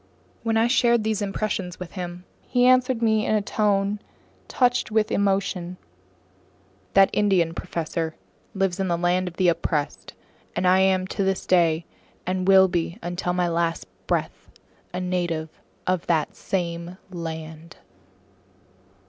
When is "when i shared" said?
0.41-1.03